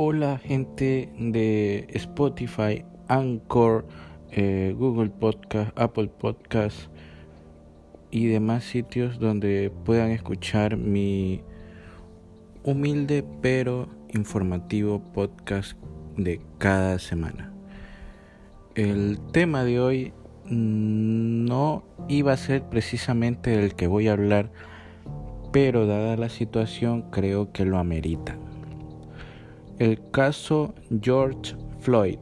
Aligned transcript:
Hola 0.00 0.38
gente 0.38 1.12
de 1.18 1.88
Spotify, 1.94 2.84
Anchor, 3.08 3.84
eh, 4.30 4.72
Google 4.78 5.10
Podcast, 5.10 5.76
Apple 5.76 6.06
Podcast 6.06 6.82
y 8.12 8.26
demás 8.26 8.62
sitios 8.62 9.18
donde 9.18 9.72
puedan 9.84 10.12
escuchar 10.12 10.76
mi 10.76 11.42
humilde 12.62 13.24
pero 13.42 13.88
informativo 14.14 15.02
podcast 15.02 15.76
de 16.16 16.40
cada 16.58 17.00
semana. 17.00 17.52
El 18.76 19.18
tema 19.32 19.64
de 19.64 19.80
hoy 19.80 20.12
no 20.44 21.82
iba 22.06 22.34
a 22.34 22.36
ser 22.36 22.62
precisamente 22.68 23.52
el 23.52 23.74
que 23.74 23.88
voy 23.88 24.06
a 24.06 24.12
hablar, 24.12 24.52
pero 25.50 25.88
dada 25.88 26.16
la 26.16 26.28
situación 26.28 27.10
creo 27.10 27.50
que 27.50 27.64
lo 27.64 27.78
amerita. 27.78 28.38
El 29.78 30.00
caso 30.10 30.74
George 31.00 31.54
Floyd 31.78 32.18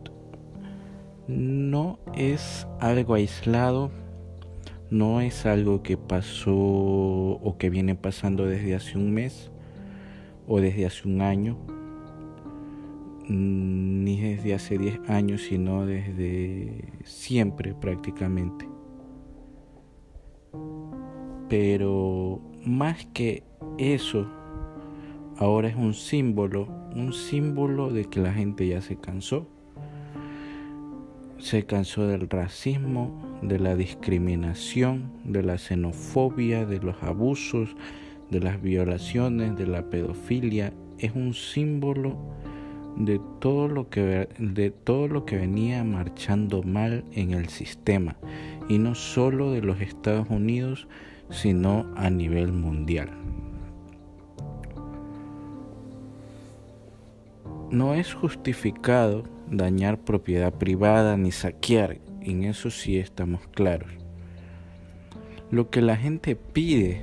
no 1.26 1.98
es 2.14 2.66
algo 2.80 3.14
aislado, 3.14 3.90
no 4.90 5.22
es 5.22 5.46
algo 5.46 5.82
que 5.82 5.96
pasó 5.96 6.54
o 6.54 7.56
que 7.58 7.70
viene 7.70 7.94
pasando 7.94 8.44
desde 8.44 8.74
hace 8.74 8.98
un 8.98 9.14
mes 9.14 9.50
o 10.46 10.60
desde 10.60 10.84
hace 10.84 11.08
un 11.08 11.22
año, 11.22 11.56
ni 13.26 14.20
desde 14.20 14.52
hace 14.52 14.76
10 14.76 15.08
años, 15.08 15.40
sino 15.40 15.86
desde 15.86 16.92
siempre 17.04 17.74
prácticamente. 17.74 18.68
Pero 21.48 22.42
más 22.66 23.06
que 23.14 23.44
eso, 23.78 24.26
ahora 25.38 25.68
es 25.68 25.76
un 25.76 25.94
símbolo, 25.94 26.68
un 26.94 27.12
símbolo 27.12 27.90
de 27.90 28.04
que 28.04 28.20
la 28.20 28.32
gente 28.32 28.66
ya 28.66 28.80
se 28.80 28.96
cansó. 28.96 29.46
Se 31.38 31.66
cansó 31.66 32.06
del 32.06 32.28
racismo, 32.28 33.38
de 33.42 33.58
la 33.58 33.76
discriminación, 33.76 35.12
de 35.24 35.42
la 35.42 35.58
xenofobia, 35.58 36.64
de 36.64 36.78
los 36.78 37.02
abusos, 37.02 37.76
de 38.30 38.40
las 38.40 38.60
violaciones, 38.60 39.56
de 39.56 39.66
la 39.66 39.90
pedofilia. 39.90 40.72
Es 40.98 41.12
un 41.14 41.34
símbolo 41.34 42.16
de 42.96 43.20
todo 43.40 43.68
lo 43.68 43.90
que 43.90 44.28
de 44.38 44.70
todo 44.70 45.06
lo 45.06 45.26
que 45.26 45.36
venía 45.36 45.84
marchando 45.84 46.62
mal 46.62 47.04
en 47.12 47.34
el 47.34 47.50
sistema 47.50 48.16
y 48.68 48.78
no 48.78 48.94
solo 48.94 49.52
de 49.52 49.60
los 49.60 49.80
Estados 49.82 50.28
Unidos, 50.30 50.88
sino 51.30 51.86
a 51.96 52.08
nivel 52.10 52.52
mundial. 52.52 53.10
No 57.76 57.92
es 57.92 58.14
justificado 58.14 59.24
dañar 59.50 59.98
propiedad 59.98 60.50
privada 60.50 61.18
ni 61.18 61.30
saquear, 61.30 61.98
en 62.22 62.44
eso 62.44 62.70
sí 62.70 62.96
estamos 62.96 63.46
claros. 63.48 63.90
Lo 65.50 65.68
que 65.68 65.82
la 65.82 65.94
gente 65.94 66.36
pide 66.36 67.02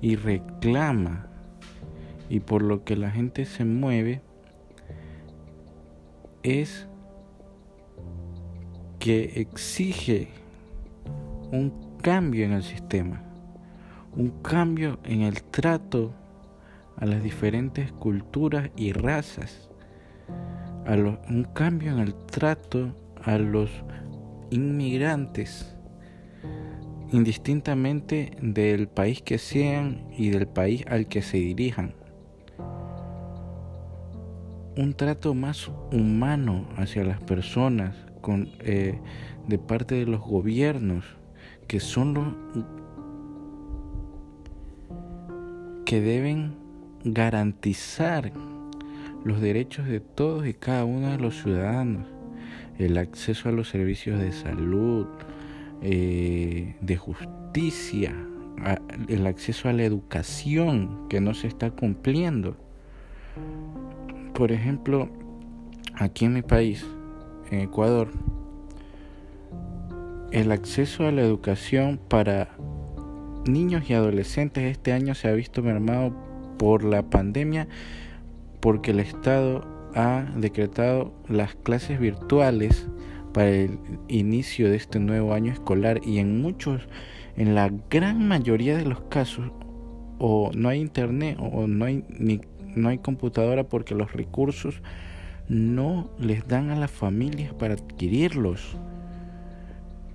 y 0.00 0.14
reclama 0.14 1.26
y 2.30 2.38
por 2.38 2.62
lo 2.62 2.84
que 2.84 2.94
la 2.94 3.10
gente 3.10 3.44
se 3.44 3.64
mueve 3.64 4.22
es 6.44 6.86
que 9.00 9.32
exige 9.40 10.28
un 11.50 11.98
cambio 12.00 12.44
en 12.44 12.52
el 12.52 12.62
sistema, 12.62 13.24
un 14.14 14.30
cambio 14.42 15.00
en 15.02 15.22
el 15.22 15.42
trato 15.42 16.14
a 16.96 17.04
las 17.04 17.20
diferentes 17.20 17.90
culturas 17.90 18.70
y 18.76 18.92
razas, 18.92 19.71
a 20.86 20.94
un 20.94 21.46
cambio 21.54 21.92
en 21.92 21.98
el 22.00 22.14
trato 22.26 22.94
a 23.22 23.38
los 23.38 23.70
inmigrantes, 24.50 25.76
indistintamente 27.10 28.36
del 28.40 28.88
país 28.88 29.22
que 29.22 29.38
sean 29.38 30.06
y 30.16 30.30
del 30.30 30.46
país 30.46 30.84
al 30.88 31.06
que 31.06 31.22
se 31.22 31.38
dirijan. 31.38 31.94
Un 34.76 34.94
trato 34.94 35.34
más 35.34 35.70
humano 35.92 36.66
hacia 36.76 37.04
las 37.04 37.20
personas 37.20 37.94
con, 38.20 38.48
eh, 38.60 38.98
de 39.46 39.58
parte 39.58 39.96
de 39.96 40.06
los 40.06 40.20
gobiernos 40.20 41.04
que 41.68 41.80
son 41.80 42.14
los 42.14 42.34
que 45.84 46.00
deben 46.00 46.54
garantizar 47.04 48.32
los 49.24 49.40
derechos 49.40 49.86
de 49.86 50.00
todos 50.00 50.46
y 50.46 50.54
cada 50.54 50.84
uno 50.84 51.10
de 51.10 51.18
los 51.18 51.42
ciudadanos, 51.42 52.06
el 52.78 52.98
acceso 52.98 53.48
a 53.48 53.52
los 53.52 53.68
servicios 53.68 54.20
de 54.20 54.32
salud, 54.32 55.06
eh, 55.82 56.76
de 56.80 56.96
justicia, 56.96 58.14
el 59.08 59.26
acceso 59.26 59.68
a 59.68 59.72
la 59.72 59.84
educación 59.84 61.08
que 61.08 61.20
no 61.20 61.34
se 61.34 61.46
está 61.46 61.70
cumpliendo. 61.70 62.56
Por 64.34 64.52
ejemplo, 64.52 65.08
aquí 65.94 66.24
en 66.24 66.34
mi 66.34 66.42
país, 66.42 66.84
en 67.50 67.60
Ecuador, 67.60 68.08
el 70.30 70.50
acceso 70.50 71.06
a 71.06 71.12
la 71.12 71.22
educación 71.22 72.00
para 72.08 72.48
niños 73.46 73.90
y 73.90 73.94
adolescentes 73.94 74.64
este 74.64 74.92
año 74.92 75.14
se 75.14 75.28
ha 75.28 75.32
visto 75.32 75.62
mermado 75.62 76.14
por 76.58 76.84
la 76.84 77.02
pandemia 77.02 77.68
porque 78.62 78.92
el 78.92 79.00
Estado 79.00 79.66
ha 79.94 80.24
decretado 80.36 81.12
las 81.28 81.54
clases 81.56 82.00
virtuales 82.00 82.88
para 83.34 83.50
el 83.50 83.78
inicio 84.08 84.70
de 84.70 84.76
este 84.76 85.00
nuevo 85.00 85.34
año 85.34 85.52
escolar 85.52 86.00
y 86.04 86.18
en 86.18 86.40
muchos, 86.40 86.88
en 87.36 87.54
la 87.54 87.70
gran 87.90 88.26
mayoría 88.26 88.76
de 88.76 88.86
los 88.86 89.00
casos, 89.02 89.50
o 90.18 90.52
no 90.54 90.68
hay 90.68 90.80
internet 90.80 91.36
o 91.40 91.66
no 91.66 91.84
hay 91.84 92.04
ni 92.08 92.40
no 92.76 92.88
hay 92.88 92.98
computadora 92.98 93.64
porque 93.64 93.94
los 93.94 94.12
recursos 94.12 94.80
no 95.48 96.08
les 96.18 96.46
dan 96.46 96.70
a 96.70 96.76
las 96.76 96.90
familias 96.90 97.52
para 97.52 97.74
adquirirlos. 97.74 98.76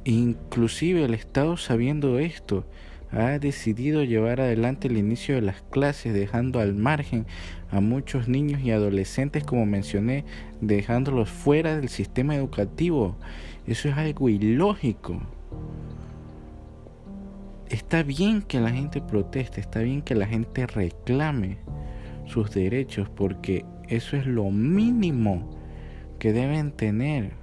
Inclusive 0.06 1.04
el 1.04 1.14
Estado 1.14 1.58
sabiendo 1.58 2.18
esto 2.18 2.66
ha 3.12 3.40
decidido 3.40 4.04
llevar 4.04 4.42
adelante 4.42 4.88
el 4.88 4.98
inicio 4.98 5.36
de 5.36 5.42
las 5.42 5.62
clases 5.62 6.14
dejando 6.14 6.60
al 6.60 6.74
margen 6.74 7.26
a 7.72 7.80
muchos 7.80 8.28
niños 8.28 8.62
y 8.62 8.72
adolescentes 8.72 9.44
como 9.44 9.66
mencioné 9.66 10.26
dejándolos 10.62 11.30
fuera 11.30 11.76
del 11.76 11.90
sistema 11.90 12.36
educativo. 12.36 13.16
Eso 13.66 13.90
es 13.90 13.98
algo 13.98 14.30
ilógico. 14.30 15.22
Está 17.70 18.04
bien 18.04 18.42
que 18.42 18.60
la 18.62 18.72
gente 18.72 19.02
proteste 19.02 19.60
está 19.60 19.80
bien 19.80 20.02
que 20.02 20.16
la 20.16 20.26
gente 20.26 20.68
reclame 20.68 21.58
sus 22.26 22.52
derechos 22.52 23.10
porque 23.10 23.66
eso 23.88 24.18
es 24.18 24.26
lo 24.26 24.52
mínimo 24.52 25.50
que 26.20 26.34
deben 26.34 26.72
tener. 26.72 27.34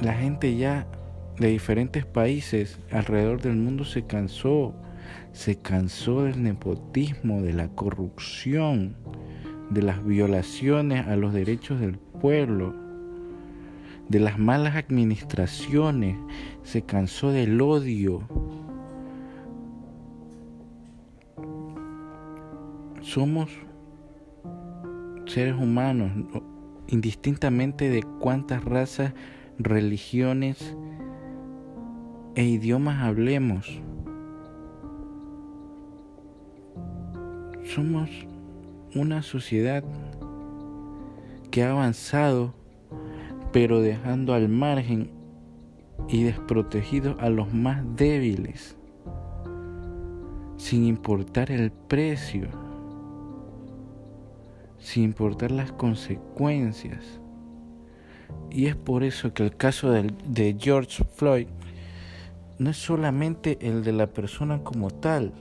La 0.00 0.14
gente 0.14 0.56
ya 0.56 0.86
de 1.40 1.48
diferentes 1.48 2.04
países 2.04 2.78
alrededor 2.92 3.40
del 3.40 3.56
mundo 3.56 3.84
se 3.86 4.04
cansó, 4.04 4.74
se 5.32 5.56
cansó 5.56 6.24
del 6.24 6.42
nepotismo, 6.42 7.40
de 7.40 7.54
la 7.54 7.68
corrupción, 7.68 8.94
de 9.70 9.80
las 9.80 10.04
violaciones 10.04 11.06
a 11.06 11.16
los 11.16 11.32
derechos 11.32 11.80
del 11.80 11.96
pueblo, 11.98 12.74
de 14.10 14.20
las 14.20 14.38
malas 14.38 14.76
administraciones, 14.76 16.18
se 16.62 16.82
cansó 16.82 17.32
del 17.32 17.58
odio. 17.62 18.28
Somos 23.00 23.48
seres 25.24 25.54
humanos, 25.54 26.12
indistintamente 26.88 27.88
de 27.88 28.02
cuántas 28.02 28.62
razas, 28.62 29.14
religiones, 29.58 30.76
e 32.34 32.44
idiomas 32.44 33.02
hablemos. 33.02 33.80
Somos 37.74 38.10
una 38.94 39.22
sociedad 39.22 39.84
que 41.50 41.62
ha 41.62 41.70
avanzado, 41.70 42.54
pero 43.52 43.80
dejando 43.80 44.34
al 44.34 44.48
margen 44.48 45.10
y 46.08 46.24
desprotegido 46.24 47.16
a 47.20 47.30
los 47.30 47.52
más 47.52 47.84
débiles, 47.96 48.76
sin 50.56 50.84
importar 50.84 51.50
el 51.50 51.70
precio, 51.70 52.48
sin 54.78 55.04
importar 55.04 55.50
las 55.50 55.72
consecuencias. 55.72 57.20
Y 58.50 58.66
es 58.66 58.76
por 58.76 59.04
eso 59.04 59.32
que 59.32 59.44
el 59.44 59.56
caso 59.56 59.90
de, 59.92 60.56
George 60.58 61.04
Floyd 61.14 61.46
no 62.60 62.68
es 62.68 62.76
solamente 62.76 63.56
el 63.62 63.82
de 63.82 63.92
la 63.92 64.06
persona 64.06 64.62
como 64.62 64.90
tal. 64.90 65.32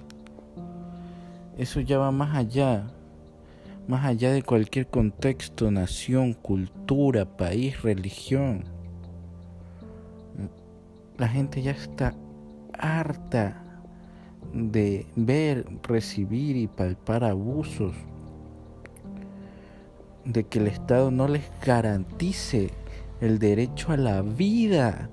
Eso 1.58 1.82
ya 1.82 1.98
va 1.98 2.12
más 2.12 2.36
allá. 2.36 2.88
más 3.90 4.06
allá 4.06 4.32
de 4.32 4.42
cualquier 4.42 4.88
contexto, 4.88 5.70
nación, 5.70 6.34
cultura, 6.34 7.26
país, 7.26 7.82
religión. 7.82 8.64
La 11.18 11.28
gente 11.28 11.62
ya 11.62 11.72
está 11.72 12.14
harta 12.72 13.64
de 14.54 15.06
ver, 15.18 15.66
recibir 15.84 16.56
y 16.56 16.68
palpar 16.68 17.26
abusos, 17.26 17.96
de 20.24 20.46
que 20.46 20.60
el 20.60 20.68
Estado 20.68 21.12
no 21.12 21.28
les 21.28 21.44
garantice 21.66 22.72
el 23.20 23.40
derecho 23.40 23.92
a 23.92 23.98
la 23.98 24.22
vida, 24.22 25.10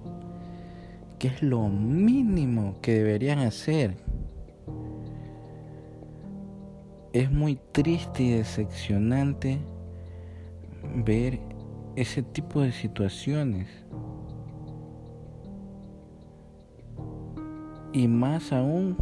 que 1.19 1.29
es 1.29 1.43
lo 1.43 1.69
mínimo 1.69 2.77
que 2.83 2.93
deberían 2.95 3.39
hacer. 3.39 3.97
Es 7.13 7.31
muy 7.31 7.59
triste 7.73 8.23
y 8.23 8.31
decepcionante 8.31 9.59
ver 11.05 11.41
ese 11.97 12.23
tipo 12.23 12.61
de 12.61 12.73
situaciones. 12.73 13.69
Y 17.93 18.09
más 18.09 18.53
aún 18.53 18.97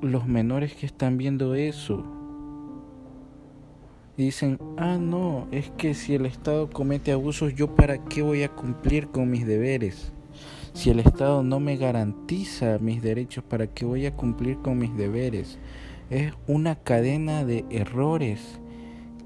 los 0.00 0.26
menores 0.26 0.74
que 0.74 0.86
están 0.86 1.16
viendo 1.16 1.54
eso 1.54 2.23
dicen, 4.16 4.58
ah, 4.76 4.98
no, 4.98 5.48
es 5.50 5.70
que 5.76 5.94
si 5.94 6.14
el 6.14 6.26
Estado 6.26 6.70
comete 6.70 7.12
abusos, 7.12 7.54
yo 7.54 7.74
para 7.74 8.04
qué 8.04 8.22
voy 8.22 8.42
a 8.42 8.48
cumplir 8.48 9.08
con 9.08 9.30
mis 9.30 9.46
deberes. 9.46 10.12
Si 10.72 10.90
el 10.90 11.00
Estado 11.00 11.42
no 11.42 11.60
me 11.60 11.76
garantiza 11.76 12.78
mis 12.80 13.02
derechos, 13.02 13.44
¿para 13.44 13.66
qué 13.68 13.84
voy 13.84 14.06
a 14.06 14.16
cumplir 14.16 14.58
con 14.58 14.78
mis 14.78 14.96
deberes? 14.96 15.58
Es 16.10 16.32
una 16.46 16.76
cadena 16.76 17.44
de 17.44 17.64
errores 17.70 18.60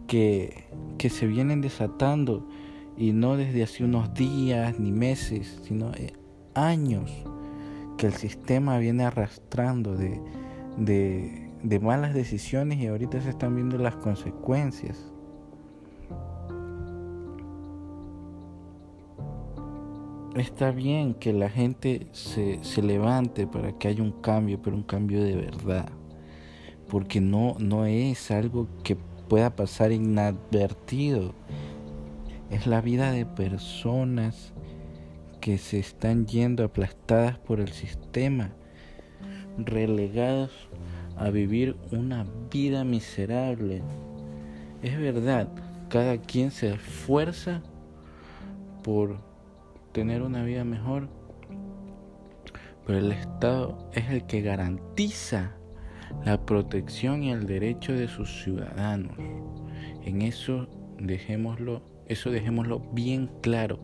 que, 0.06 0.64
que 0.98 1.10
se 1.10 1.26
vienen 1.26 1.60
desatando 1.60 2.46
y 2.96 3.12
no 3.12 3.36
desde 3.36 3.62
hace 3.62 3.84
unos 3.84 4.12
días 4.14 4.78
ni 4.78 4.92
meses, 4.92 5.60
sino 5.62 5.92
eh, 5.94 6.12
años 6.54 7.10
que 7.96 8.06
el 8.06 8.14
sistema 8.14 8.78
viene 8.78 9.04
arrastrando 9.04 9.96
de, 9.96 10.20
de, 10.76 11.47
de 11.62 11.80
malas 11.80 12.14
decisiones 12.14 12.78
y 12.78 12.86
ahorita 12.86 13.20
se 13.20 13.30
están 13.30 13.54
viendo 13.54 13.78
las 13.78 13.96
consecuencias. 13.96 15.12
Está 20.36 20.70
bien 20.70 21.14
que 21.14 21.32
la 21.32 21.48
gente 21.48 22.06
se, 22.12 22.62
se, 22.62 22.82
levante 22.82 23.46
para 23.46 23.72
que 23.72 23.88
haya 23.88 24.02
un 24.02 24.12
cambio, 24.12 24.60
pero 24.62 24.76
un 24.76 24.84
cambio 24.84 25.22
de 25.22 25.34
verdad. 25.34 25.90
Porque 26.88 27.20
no, 27.20 27.56
no 27.58 27.86
es 27.86 28.30
algo 28.30 28.68
que 28.84 28.96
pueda 29.28 29.56
pasar 29.56 29.90
inadvertido. 29.90 31.34
Es 32.50 32.66
la 32.66 32.80
vida 32.80 33.10
de 33.10 33.26
personas 33.26 34.52
que 35.40 35.58
se 35.58 35.78
están 35.78 36.26
yendo 36.26 36.64
aplastadas 36.64 37.38
por 37.38 37.60
el 37.60 37.72
sistema, 37.72 38.50
relegadas 39.58 40.50
a 41.18 41.30
vivir 41.30 41.76
una 41.90 42.24
vida 42.50 42.84
miserable. 42.84 43.82
Es 44.82 44.98
verdad, 44.98 45.48
cada 45.88 46.18
quien 46.18 46.50
se 46.50 46.74
esfuerza 46.74 47.62
por 48.82 49.18
tener 49.92 50.22
una 50.22 50.44
vida 50.44 50.64
mejor, 50.64 51.08
pero 52.86 52.98
el 52.98 53.12
Estado 53.12 53.90
es 53.92 54.08
el 54.10 54.26
que 54.26 54.42
garantiza 54.42 55.56
la 56.24 56.44
protección 56.44 57.22
y 57.22 57.32
el 57.32 57.46
derecho 57.46 57.92
de 57.92 58.08
sus 58.08 58.42
ciudadanos. 58.42 59.16
En 60.04 60.22
eso 60.22 60.68
dejémoslo, 60.98 61.82
eso 62.06 62.30
dejémoslo 62.30 62.80
bien 62.92 63.30
claro. 63.42 63.78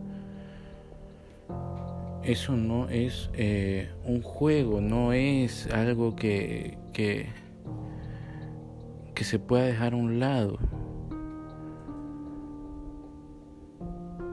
Eso 2.25 2.57
no 2.57 2.89
es 2.89 3.31
eh, 3.35 3.91
un 4.05 4.23
juego, 4.23 4.81
no 4.81 5.13
es 5.13 5.67
algo 5.73 6.17
que, 6.17 6.79
que, 6.93 7.29
que 9.15 9.25
se 9.25 9.39
pueda 9.39 9.65
dejar 9.65 9.93
a 9.93 9.97
un 9.97 10.19
lado. 10.19 10.59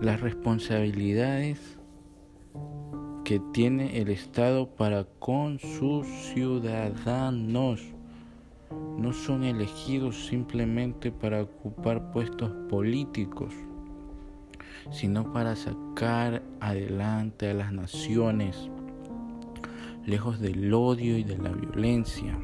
las 0.01 0.19
responsabilidades 0.19 1.77
que 3.23 3.39
tiene 3.53 3.99
el 4.01 4.09
Estado 4.09 4.67
para 4.67 5.05
con 5.19 5.59
sus 5.59 6.07
ciudadanos. 6.07 7.81
No 8.97 9.13
son 9.13 9.43
elegidos 9.43 10.25
simplemente 10.25 11.11
para 11.11 11.43
ocupar 11.43 12.11
puestos 12.11 12.51
políticos, 12.67 13.53
sino 14.89 15.31
para 15.31 15.55
sacar 15.55 16.41
adelante 16.59 17.49
a 17.49 17.53
las 17.53 17.71
naciones, 17.71 18.69
lejos 20.05 20.39
del 20.39 20.73
odio 20.73 21.17
y 21.17 21.23
de 21.23 21.37
la 21.37 21.49
violencia. 21.49 22.37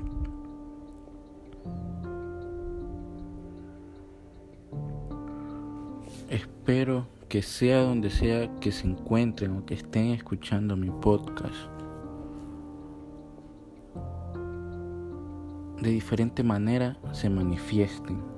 Espero 6.30 7.07
que 7.30 7.42
sea 7.42 7.81
donde 7.81 8.10
sea 8.10 8.54
que 8.60 8.72
se 8.72 8.88
encuentren 8.88 9.57
o 9.57 9.66
que 9.66 9.74
estén 9.74 10.07
escuchando 10.07 10.75
mi 10.78 10.89
podcast, 10.89 11.56
de 15.81 15.89
diferente 15.89 16.44
manera 16.44 16.98
se 17.12 17.30
manifiesten. 17.30 18.37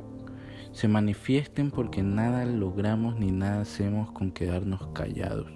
Se 0.72 0.88
manifiesten 0.88 1.72
porque 1.72 2.04
nada 2.04 2.46
logramos 2.46 3.20
ni 3.20 3.32
nada 3.32 3.62
hacemos 3.62 4.12
con 4.12 4.32
quedarnos 4.32 4.88
callados. 4.94 5.52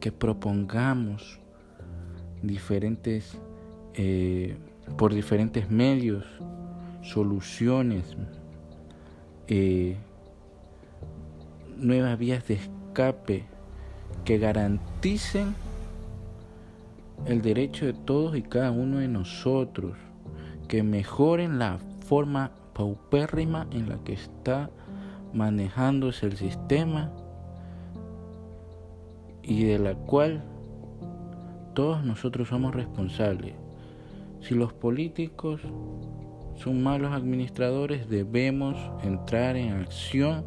Que 0.00 0.12
propongamos 0.12 1.40
diferentes, 2.42 3.38
eh, 3.94 4.56
por 4.96 5.14
diferentes 5.14 5.70
medios, 5.70 6.24
soluciones. 7.02 8.16
Eh, 9.48 9.96
nuevas 11.76 12.18
vías 12.18 12.46
de 12.46 12.54
escape 12.54 13.44
que 14.24 14.38
garanticen 14.38 15.54
el 17.26 17.42
derecho 17.42 17.86
de 17.86 17.92
todos 17.92 18.36
y 18.36 18.42
cada 18.42 18.70
uno 18.70 18.98
de 18.98 19.08
nosotros, 19.08 19.96
que 20.68 20.82
mejoren 20.82 21.58
la 21.58 21.78
forma 22.06 22.52
paupérrima 22.80 23.66
en 23.72 23.90
la 23.90 23.98
que 24.04 24.14
está 24.14 24.70
manejándose 25.34 26.24
el 26.24 26.38
sistema 26.38 27.12
y 29.42 29.64
de 29.64 29.78
la 29.78 29.94
cual 29.94 30.42
todos 31.74 32.02
nosotros 32.02 32.48
somos 32.48 32.74
responsables. 32.74 33.52
Si 34.40 34.54
los 34.54 34.72
políticos 34.72 35.60
son 36.54 36.82
malos 36.82 37.12
administradores, 37.12 38.08
debemos 38.08 38.78
entrar 39.02 39.56
en 39.56 39.74
acción 39.74 40.46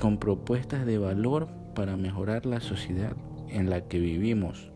con 0.00 0.18
propuestas 0.18 0.86
de 0.86 0.98
valor 0.98 1.48
para 1.74 1.96
mejorar 1.96 2.46
la 2.46 2.60
sociedad 2.60 3.16
en 3.48 3.70
la 3.70 3.88
que 3.88 3.98
vivimos. 3.98 4.70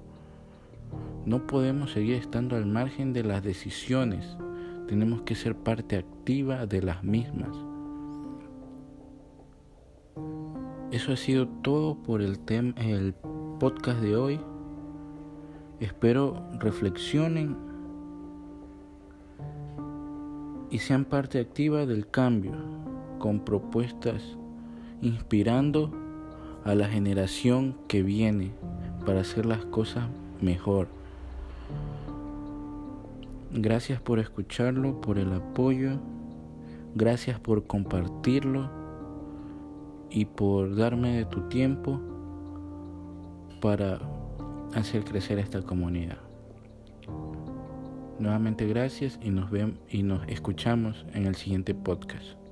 No 1.24 1.46
podemos 1.46 1.92
seguir 1.92 2.16
estando 2.16 2.56
al 2.56 2.66
margen 2.66 3.12
de 3.12 3.22
las 3.22 3.44
decisiones, 3.44 4.36
tenemos 4.88 5.22
que 5.22 5.34
ser 5.34 5.54
parte 5.54 5.96
activa 5.96 6.66
de 6.66 6.82
las 6.82 7.04
mismas. 7.04 7.56
Eso 10.90 11.12
ha 11.12 11.16
sido 11.16 11.46
todo 11.46 12.02
por 12.02 12.22
el, 12.22 12.40
el 12.48 13.14
podcast 13.60 14.00
de 14.00 14.16
hoy. 14.16 14.40
Espero 15.78 16.42
reflexionen 16.58 17.56
y 20.70 20.78
sean 20.78 21.04
parte 21.04 21.38
activa 21.38 21.86
del 21.86 22.08
cambio 22.08 22.52
con 23.18 23.40
propuestas 23.40 24.36
inspirando 25.02 25.92
a 26.64 26.74
la 26.74 26.88
generación 26.88 27.76
que 27.86 28.02
viene 28.02 28.52
para 29.06 29.20
hacer 29.20 29.46
las 29.46 29.64
cosas 29.66 30.08
mejor. 30.40 30.97
Gracias 33.52 34.00
por 34.00 34.18
escucharlo, 34.18 35.00
por 35.00 35.18
el 35.18 35.32
apoyo, 35.32 35.98
gracias 36.94 37.40
por 37.40 37.66
compartirlo 37.66 38.70
y 40.10 40.26
por 40.26 40.76
darme 40.76 41.16
de 41.16 41.24
tu 41.24 41.48
tiempo 41.48 42.00
para 43.60 44.00
hacer 44.74 45.04
crecer 45.04 45.38
esta 45.38 45.62
comunidad. 45.62 46.18
Nuevamente 48.18 48.66
gracias 48.66 49.18
y 49.22 49.30
nos 49.30 49.50
vemos 49.50 49.76
y 49.88 50.02
nos 50.02 50.26
escuchamos 50.28 51.06
en 51.14 51.26
el 51.26 51.36
siguiente 51.36 51.74
podcast. 51.74 52.47